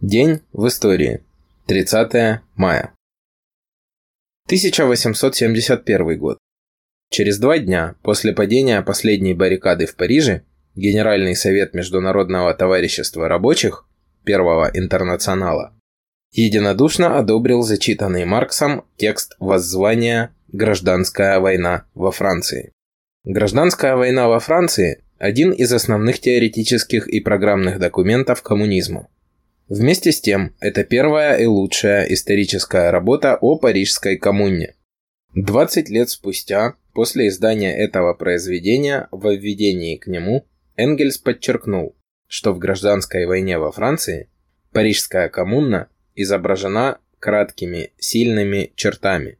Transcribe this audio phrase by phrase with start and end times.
[0.00, 1.20] День в истории.
[1.66, 2.94] 30 мая.
[4.46, 6.38] 1871 год.
[7.10, 10.44] Через два дня после падения последней баррикады в Париже
[10.74, 13.86] Генеральный совет Международного товарищества рабочих
[14.24, 15.74] Первого интернационала
[16.32, 22.72] единодушно одобрил зачитанный Марксом текст воззвания «Гражданская война во Франции».
[23.24, 29.06] Гражданская война во Франции– один из основных теоретических и программных документов коммунизма.
[29.70, 34.74] Вместе с тем, это первая и лучшая историческая работа о Парижской коммуне.
[35.36, 41.94] 20 лет спустя, после издания этого произведения, в введении к нему, Энгельс подчеркнул,
[42.26, 44.28] что в гражданской войне во Франции
[44.72, 49.38] Парижская коммуна изображена краткими, сильными чертами,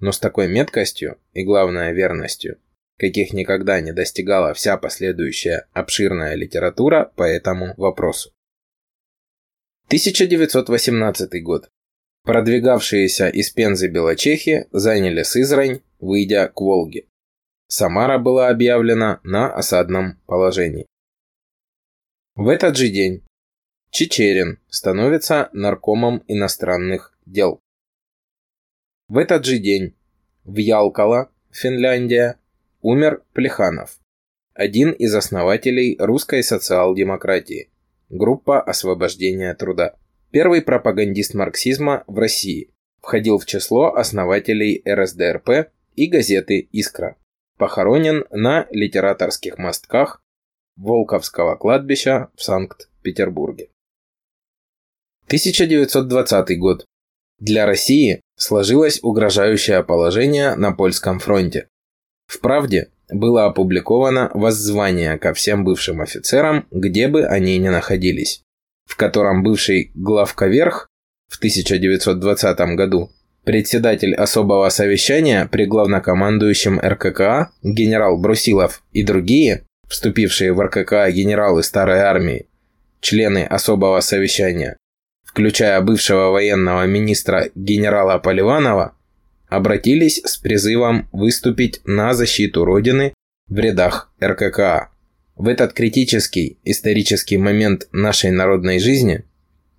[0.00, 2.58] но с такой меткостью и, главное, верностью,
[2.96, 8.32] каких никогда не достигала вся последующая обширная литература по этому вопросу.
[9.88, 11.70] 1918 год.
[12.24, 17.06] Продвигавшиеся из Пензы белочехи заняли Сызрань, выйдя к Волге.
[17.68, 20.84] Самара была объявлена на осадном положении.
[22.34, 23.24] В этот же день
[23.90, 27.58] Чечерин становится наркомом иностранных дел.
[29.08, 29.96] В этот же день
[30.44, 32.38] в Ялкала, Финляндия,
[32.82, 33.98] умер Плеханов,
[34.52, 37.70] один из основателей русской социал-демократии–
[38.10, 39.96] Группа освобождения труда.
[40.30, 42.72] Первый пропагандист марксизма в России.
[43.00, 47.16] Входил в число основателей РСДРП и газеты «Искра».
[47.58, 50.22] Похоронен на литераторских мостках
[50.76, 53.68] Волковского кладбища в Санкт-Петербурге.
[55.26, 56.86] 1920 год.
[57.38, 61.68] Для России сложилось угрожающее положение на польском фронте.
[62.26, 68.42] В «Правде» было опубликовано воззвание ко всем бывшим офицерам, где бы они ни находились,
[68.86, 70.88] в котором бывший главковерх
[71.28, 73.10] в 1920 году
[73.44, 82.00] председатель особого совещания при главнокомандующем РККА генерал Брусилов и другие, вступившие в РККА генералы Старой
[82.00, 82.46] Армии,
[83.00, 84.76] члены особого совещания,
[85.24, 88.97] включая бывшего военного министра генерала Поливанова,
[89.48, 93.14] обратились с призывом выступить на защиту Родины
[93.48, 94.90] в рядах РККА.
[95.36, 99.24] В этот критический исторический момент нашей народной жизни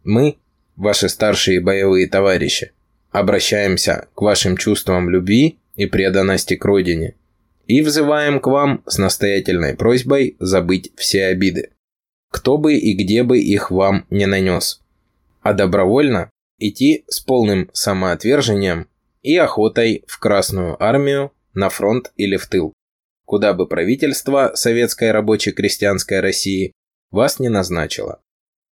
[0.03, 0.37] мы,
[0.75, 2.71] ваши старшие боевые товарищи,
[3.11, 7.15] обращаемся к вашим чувствам любви и преданности к Родине
[7.67, 11.69] и взываем к вам с настоятельной просьбой забыть все обиды,
[12.31, 14.81] кто бы и где бы их вам не нанес,
[15.41, 18.87] а добровольно идти с полным самоотвержением
[19.21, 22.73] и охотой в Красную армию, на фронт или в тыл,
[23.25, 26.73] куда бы правительство Советской рабочей крестьянской России
[27.11, 28.21] вас не назначило.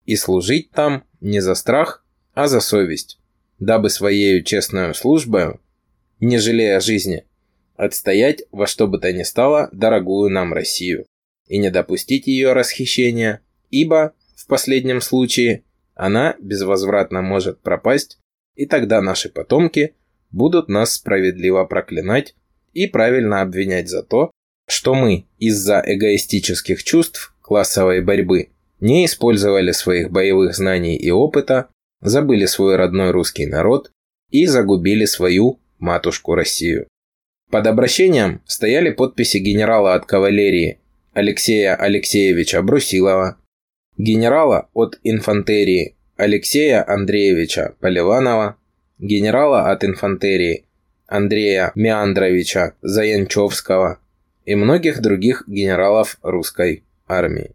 [0.05, 2.05] И служить там не за страх,
[2.35, 3.19] а за совесть,
[3.59, 5.61] дабы своею честную службою,
[6.21, 7.25] не жалея жизни,
[7.77, 11.07] отстоять во что бы то ни стало дорогую нам Россию
[11.47, 13.41] и не допустить ее расхищения,
[13.71, 18.19] ибо, в последнем случае, она безвозвратно может пропасть,
[18.57, 19.95] и тогда наши потомки–
[20.35, 22.35] будут нас справедливо проклинать
[22.73, 24.31] и правильно обвинять за то,
[24.67, 28.49] что мы из-за эгоистических чувств классовой борьбы
[28.81, 31.69] не использовали своих боевых знаний и опыта,
[32.01, 33.91] забыли свой родной русский народ
[34.31, 36.89] и загубили свою матушку Россию.
[37.51, 40.81] Под обращением стояли подписи генерала от кавалерии
[41.13, 43.37] Алексея Алексеевича Брусилова,
[43.97, 48.57] генерала от инфантерии Алексея Андреевича Поливанова,
[48.99, 50.67] генерала от инфантерии
[51.07, 53.99] Андрея Меандровича Заянчевского
[54.45, 57.55] и многих других генералов русской армии.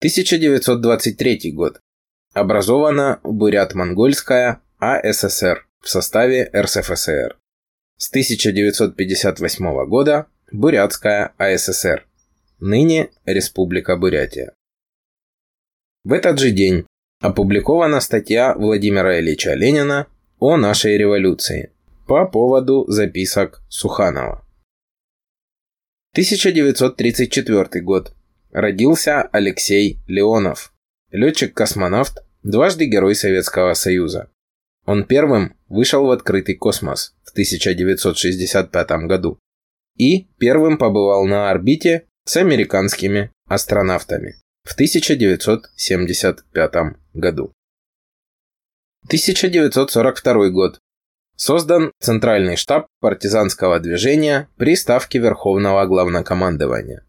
[0.00, 1.80] 1923 год.
[2.32, 7.38] Образована Бурят-Монгольская АССР в составе РСФСР.
[7.98, 12.06] С 1958 года Бурятская АССР.
[12.58, 14.54] Ныне Республика Бурятия.
[16.04, 16.86] В этот же день
[17.22, 20.08] опубликована статья Владимира Ильича Ленина
[20.40, 21.70] о нашей революции
[22.08, 24.44] по поводу записок Суханова.
[26.14, 28.12] 1934 год.
[28.50, 30.74] Родился Алексей Леонов,
[31.10, 34.28] летчик-космонавт, дважды Герой Советского Союза.
[34.84, 39.38] Он первым вышел в открытый космос в 1965 году
[39.96, 46.74] и первым побывал на орбите с американскими астронавтами в 1975
[47.14, 47.52] году.
[49.06, 50.78] 1942 год.
[51.36, 57.04] Создан Центральный штаб партизанского движения при Ставке Верховного Главнокомандования.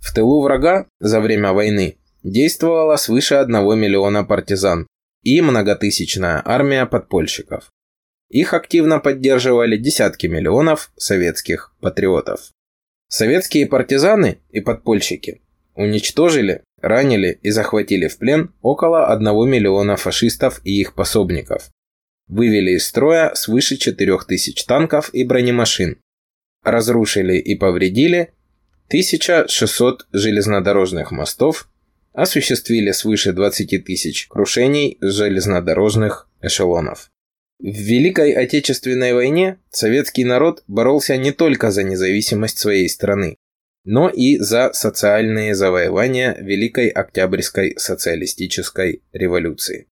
[0.00, 4.86] В тылу врага за время войны действовало свыше 1 миллиона партизан
[5.22, 7.70] и многотысячная армия подпольщиков.
[8.28, 12.50] Их активно поддерживали десятки миллионов советских патриотов.
[13.08, 15.40] Советские партизаны и подпольщики
[15.74, 21.70] уничтожили, ранили и захватили в плен около 1 миллиона фашистов и их пособников.
[22.28, 25.98] Вывели из строя свыше 4000 танков и бронемашин.
[26.62, 28.32] Разрушили и повредили
[28.88, 31.68] 1600 железнодорожных мостов,
[32.12, 37.10] осуществили свыше 20 тысяч крушений железнодорожных эшелонов.
[37.60, 43.36] В Великой Отечественной войне советский народ боролся не только за независимость своей страны,
[43.84, 49.88] но и за социальные завоевания Великой Октябрьской социалистической революции.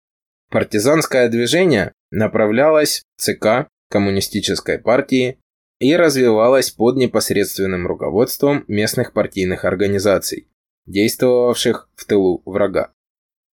[0.50, 5.38] Партизанское движение направлялось ЦК Коммунистической партии
[5.78, 10.48] и развивалось под непосредственным руководством местных партийных организаций,
[10.86, 12.92] действовавших в тылу врага.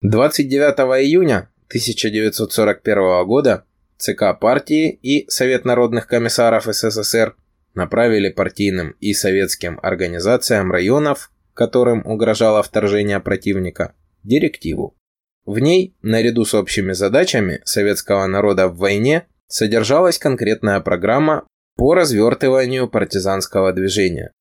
[0.01, 3.65] 29 июня 1941 года
[3.97, 7.35] ЦК партии и Совет народных комиссаров СССР
[7.73, 14.95] направили партийным и советским организациям районов, которым угрожало вторжение противника, директиву.
[15.45, 21.45] В ней, наряду с общими задачами советского народа в войне, содержалась конкретная программа
[21.75, 24.31] по развертыванию партизанского движения.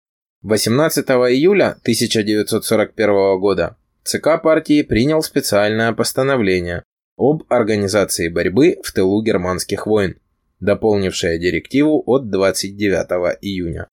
[0.43, 6.83] 18 июля 1941 года ЦК партии принял специальное постановление,
[7.17, 10.17] об организации борьбы в тылу германских войн,
[10.61, 13.89] дополнившая директиву от 29 июня.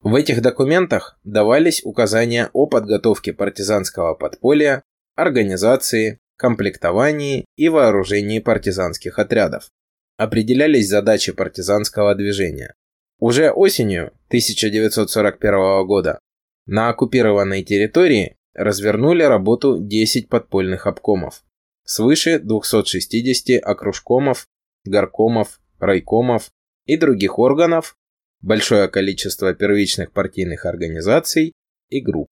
[0.00, 4.82] В этих документах давались указания о подготовке партизанского подполья,
[5.14, 9.70] организации, комплектовании и вооружении партизанских отрядов.
[10.16, 12.74] Определялись задачи партизанского движения.
[13.18, 16.18] Уже осенью 1941 года
[16.66, 21.42] на оккупированной территории развернули работу 10 подпольных обкомов
[21.84, 24.46] свыше 260 окружкомов,
[24.84, 26.50] горкомов, райкомов
[26.86, 27.96] и других органов,
[28.40, 31.52] большое количество первичных партийных организаций
[31.88, 32.28] и групп.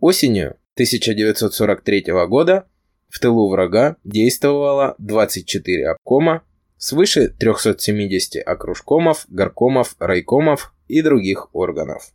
[0.00, 2.66] Осенью 1943 года
[3.08, 6.42] в тылу врага действовало 24 обкома,
[6.78, 12.12] свыше 370 окружкомов, горкомов, райкомов и других органов.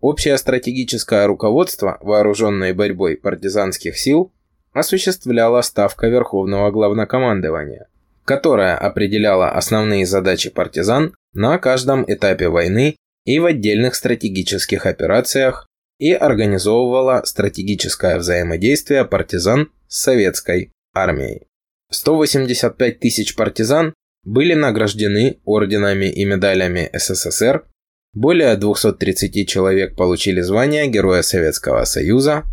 [0.00, 4.32] Общее стратегическое руководство вооруженной борьбой партизанских сил
[4.72, 7.88] осуществляла Ставка Верховного Главнокомандования,
[8.28, 15.66] которая определяла основные задачи партизан на каждом этапе войны и в отдельных стратегических операциях
[15.98, 21.46] и организовывала стратегическое взаимодействие партизан с советской армией.
[21.90, 23.94] 185 тысяч партизан
[24.24, 27.64] были награждены орденами и медалями СССР,
[28.12, 32.44] более 230 человек получили звание Героя Советского Союза,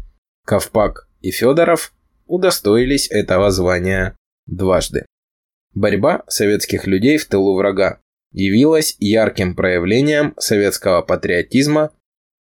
[0.45, 1.91] Ковпак и Федоров
[2.27, 5.05] удостоились этого звания дважды.
[5.75, 7.99] Борьба советских людей в тылу врага
[8.31, 11.91] явилась ярким проявлением советского патриотизма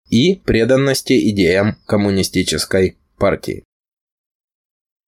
[0.10, 3.64] и преданности идеям коммунистической партии.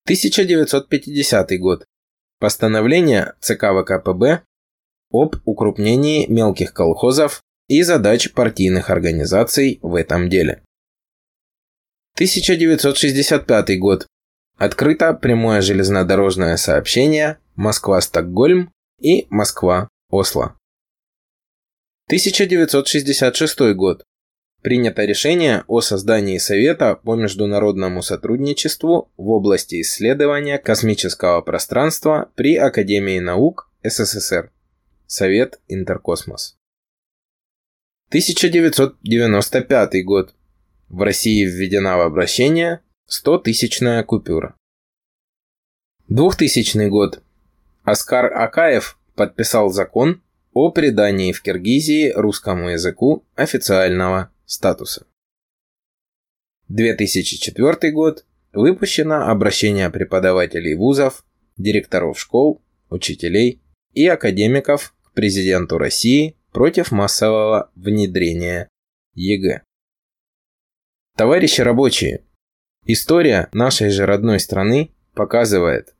[0.06, 1.86] 1950 год.
[2.40, 4.44] Постановление ЦК ВКПБ
[5.12, 10.64] об укрупнении мелких колхозов и задач партийных организаций в этом деле.
[12.16, 14.08] 1965 год.
[14.58, 20.58] Открыто прямое железнодорожное сообщение Москва-Стокгольм и Москва-Осло.
[22.08, 24.04] 1966 год.
[24.62, 33.20] Принято решение о создании Совета по международному сотрудничеству в области исследования космического пространства при Академии
[33.20, 34.52] наук СССР.
[35.06, 36.56] Совет Интеркосмос.
[38.08, 40.34] 1995 год.
[40.90, 44.56] В России введена в обращение 100-тысячная купюра.
[46.08, 47.22] 2000 год.
[47.84, 50.22] Оскар Акаев подписал закон
[50.54, 55.06] о придании в Киргизии русскому языку официального статуса.
[56.70, 58.26] 2004 год.
[58.54, 61.26] Выпущено обращение преподавателей вузов,
[61.58, 63.64] директоров школ, учителей
[63.94, 68.70] и академиков к президенту России против массового внедрения
[69.16, 69.64] ЕГЭ.
[71.18, 72.24] Товарищи рабочие,
[72.86, 75.96] История нашей же родной страны показывает,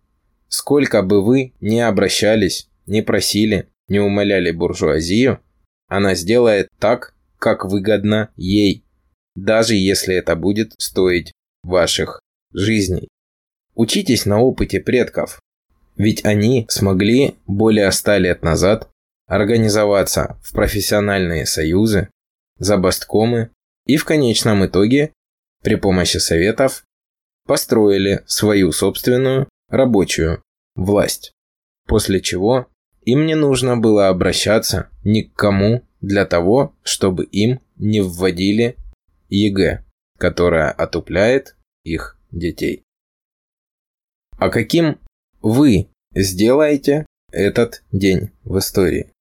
[0.54, 5.40] сколько бы вы ни обращались, не просили, не умоляли буржуазию,
[5.88, 8.86] она сделает так, как выгодно ей,
[9.36, 11.32] даже если это будет стоить
[11.64, 12.22] ваших
[12.54, 13.08] жизней.
[13.74, 15.42] Учитесь на опыте предков,
[15.98, 18.90] ведь они смогли более ста лет назад
[19.26, 22.10] организоваться в профессиональные союзы,
[22.60, 23.50] забасткомы
[23.88, 25.14] и в конечном итоге
[25.64, 26.84] при помощи советов
[27.48, 30.44] построили свою собственную рабочую
[30.76, 31.34] власть.
[31.88, 32.68] После чего
[33.02, 38.78] им не нужно было обращаться ни к кому для того, чтобы им не вводили
[39.30, 39.84] ЕГЭ,
[40.18, 42.84] которая отупляет их детей.
[44.38, 45.00] А каким
[45.42, 49.13] вы сделаете этот день в истории?